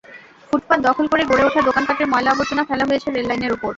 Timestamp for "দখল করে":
0.87-1.23